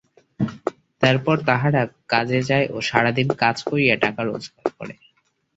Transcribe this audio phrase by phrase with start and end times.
[1.01, 1.81] তারপর তাহারা
[2.09, 4.95] কাজে যায় ও সারাদিন কাজ করিয়া টাকা রোজগার করে।